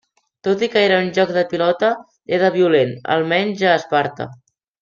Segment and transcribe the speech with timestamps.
[0.45, 1.91] Tot i que era un joc de pilota,
[2.39, 4.31] era violent, almenys a Esparta.